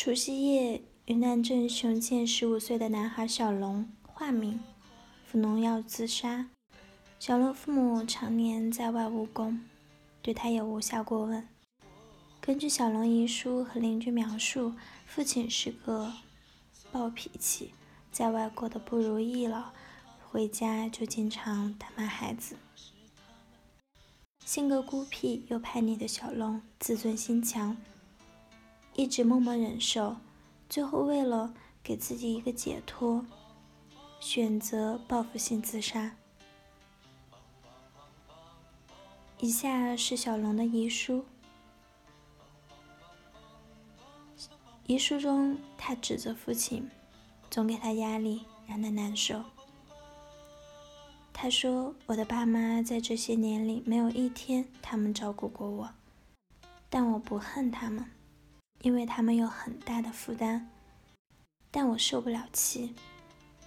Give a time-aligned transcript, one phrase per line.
[0.00, 4.60] 除夕夜，云南镇雄县十五岁的男孩小龙（化名）
[5.26, 6.48] 服农药自杀。
[7.18, 9.60] 小龙父母常年在外务工，
[10.22, 11.48] 对他也无下过问。
[12.40, 14.72] 根据小龙遗书和邻居描述，
[15.04, 16.12] 父亲是个
[16.92, 17.72] 暴脾气，
[18.12, 19.72] 在外过得不如意了，
[20.30, 22.54] 回家就经常打骂孩子。
[24.46, 27.76] 性格孤僻又叛逆的小龙，自尊心强。
[28.98, 30.16] 一直默默忍受，
[30.68, 33.24] 最后为了给自己一个解脱，
[34.18, 36.16] 选择报复性自杀。
[39.38, 41.24] 以下是小龙的遗书。
[44.88, 46.90] 遗书中，他指责父亲
[47.48, 49.44] 总给他压力，让他难受。
[51.32, 55.90] 他说：“我的爸妈在这些年里没有一天他们照顾过我，
[56.90, 58.04] 但我不恨他们。”
[58.82, 60.68] 因为他们有很大的负担，
[61.70, 62.94] 但我受不了气。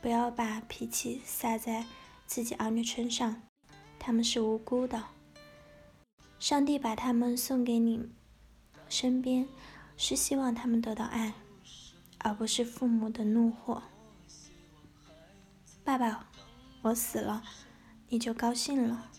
[0.01, 1.85] 不要把脾气撒在
[2.25, 3.43] 自己儿女身上，
[3.99, 5.03] 他们是无辜的。
[6.39, 8.09] 上帝把他们送给你
[8.89, 9.47] 身边，
[9.95, 11.33] 是希望他们得到爱，
[12.17, 13.83] 而不是父母的怒火。
[15.83, 16.27] 爸爸，
[16.81, 17.43] 我死了，
[18.09, 19.11] 你就高兴了。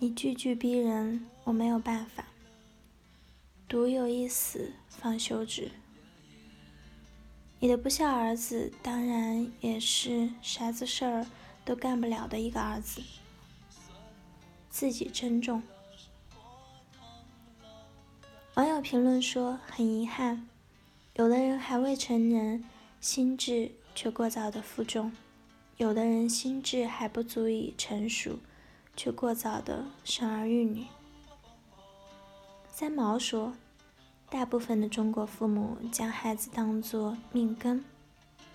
[0.00, 2.24] 你句句逼人，我没有办法。
[3.68, 5.70] 独有一死方休止。
[7.60, 11.26] 你的不孝儿子，当然也是啥子事儿
[11.66, 13.02] 都干不了的一个儿子。
[14.70, 15.62] 自己珍重。
[18.54, 20.48] 网友评论说：“很遗憾，
[21.14, 22.64] 有的人还未成人，
[23.00, 25.10] 心智却过早的负重；
[25.76, 28.38] 有的人心智还不足以成熟，
[28.96, 30.86] 却过早的生儿育女。”
[32.80, 33.54] 三毛说
[34.30, 37.84] ：“大部分的中国父母将孩子当作命根，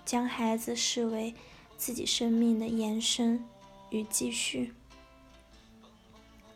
[0.06, 1.36] 将孩子视为
[1.76, 3.44] 自己生命的延伸
[3.90, 4.74] 与继续，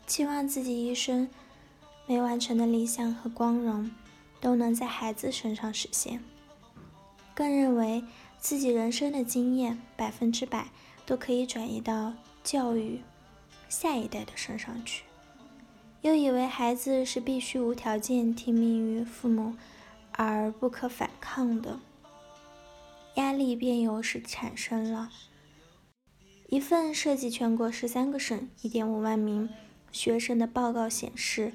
[0.06, 1.28] 期望自己一生
[2.06, 3.90] 没完成的理想和光荣
[4.40, 6.24] 都能在孩子身上实现，
[7.34, 8.02] 更认为
[8.38, 10.70] 自己人生的经验百分之百
[11.04, 13.02] 都可以转移到教育
[13.68, 15.04] 下一代的身上去。”
[16.02, 19.54] 又以为孩子是必须无条件听命于父母
[20.12, 21.80] 而不可反抗的，
[23.16, 25.10] 压力便由是产生了。
[26.48, 29.50] 一份涉及全国十三个省一点五万名
[29.90, 31.52] 学生的报告显示，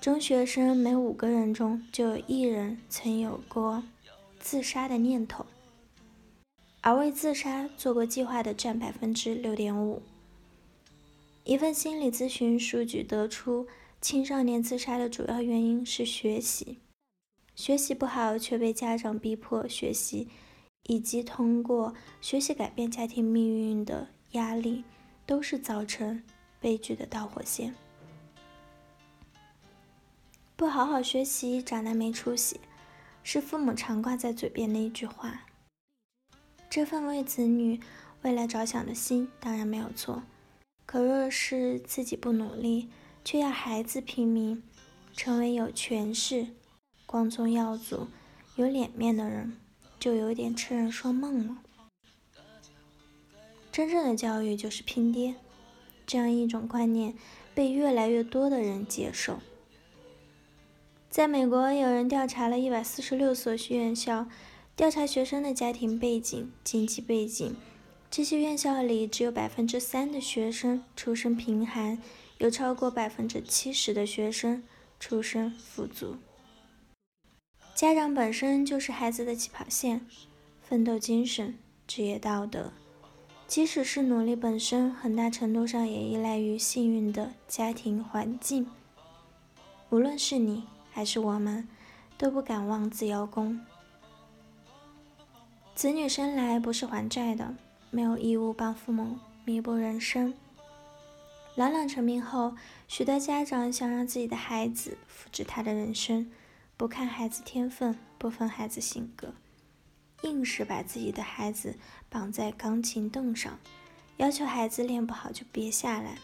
[0.00, 3.82] 中学生每五个人中就有一人曾有过
[4.38, 5.44] 自杀的念头，
[6.80, 10.00] 而为自杀做过计划的占百分之六点五。
[11.44, 13.68] 一份心理咨询数据得出，
[14.00, 16.78] 青少年自杀的主要原因是学习，
[17.54, 20.28] 学习不好却被家长逼迫学习，
[20.84, 24.84] 以及通过学习改变家庭命运的压力，
[25.26, 26.22] 都是造成
[26.60, 27.74] 悲剧的导火线。
[30.56, 32.58] 不好好学习，长大没出息，
[33.22, 35.44] 是父母常挂在嘴边的一句话。
[36.70, 37.78] 这份为子女
[38.22, 40.22] 未来着想的心，当然没有错。
[40.86, 42.88] 可若是自己不努力，
[43.24, 44.62] 却要孩子拼命，
[45.12, 46.48] 成为有权势、
[47.06, 48.08] 光宗耀祖、
[48.56, 49.56] 有脸面的人，
[49.98, 51.58] 就有点痴人说梦了。
[53.72, 55.34] 真正的教育就是拼爹，
[56.06, 57.14] 这样一种观念
[57.54, 59.40] 被越来越多的人接受。
[61.10, 64.28] 在美国，有人调查了一百四十六所院校，
[64.76, 67.56] 调查学生的家庭背景、经济背景。
[68.16, 71.98] 这些院校里只有百分之三的学生出身贫寒，
[72.38, 74.62] 有超过百分之七十的学生
[75.00, 76.18] 出身富足。
[77.74, 80.06] 家长本身就是孩子的起跑线，
[80.62, 81.58] 奋斗精神、
[81.88, 82.72] 职业道德，
[83.48, 88.70] 即使是努力本身，很大程度上也依赖于幸运的家庭环境。
[89.90, 90.62] 无论是你
[90.92, 91.68] 还是我们，
[92.16, 93.60] 都不敢妄自邀功。
[95.74, 97.56] 子女生来不是还债的。
[97.94, 100.34] 没有义务帮父母弥补人生。
[101.54, 102.56] 朗朗成名后，
[102.88, 106.28] 许多家长想让自己的孩子复制他的人生，
[106.76, 109.32] 不看孩子天分，不分孩子性格，
[110.22, 111.76] 硬是把自己的孩子
[112.08, 113.60] 绑在钢琴凳上，
[114.16, 116.18] 要求孩子练不好就别下来。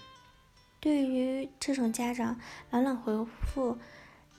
[0.81, 2.41] 对于这种家长，
[2.73, 3.79] 朗朗回复：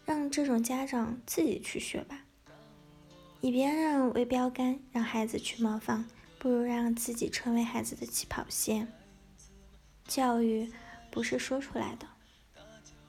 [0.04, 2.26] 让这种家长自己去学吧，
[3.40, 6.06] 以别人为标杆，让孩子去模仿。
[6.42, 8.92] 不如让自己成为孩子的起跑线。
[10.08, 10.72] 教育
[11.12, 12.08] 不是说出来的，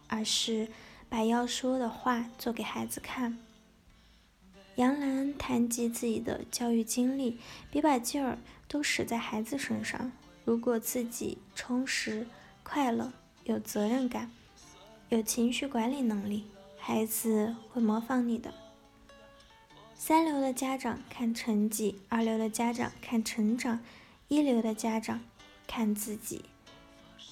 [0.07, 0.69] 而是
[1.09, 3.39] 把要说的话做给孩子看。
[4.75, 7.39] 杨澜谈及自己的教育经历，
[7.71, 8.37] 别把劲儿
[8.69, 10.13] 都使在孩子身上。
[10.45, 12.27] 如果自己充实、
[12.63, 13.15] 快乐、
[13.45, 14.31] 有责任感、
[15.09, 18.53] 有情绪管理能力，孩子会模仿你的。
[20.05, 23.79] 三流的家长看成绩，二流的家长看成长，
[24.27, 25.21] 一流的家长
[25.69, 26.45] 看自己。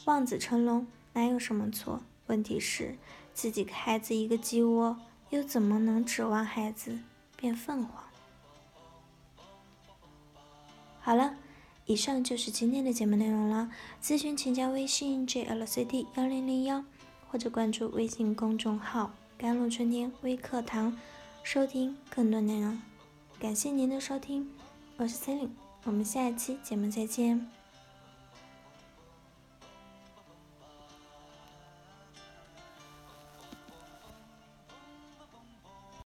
[0.05, 2.01] 望子成龙哪有什么错？
[2.29, 2.97] 问题是
[3.35, 4.97] 自己给孩子一个鸡窝，
[5.31, 7.01] 又怎么能指望孩子？
[7.35, 8.05] 变凤凰。
[11.01, 11.35] 好了，
[11.87, 13.69] 以上就是今天的节目内容了。
[14.01, 16.85] 咨询请加微信 jlcd 幺零零幺，
[17.29, 20.97] 或者关注微信公众号“甘露春天微课堂”，
[21.43, 22.79] 收听更多内容。
[23.41, 24.49] 感谢您的收听，
[24.99, 25.51] 我是 c e l i n e
[25.85, 27.60] 我们下一期节目再见。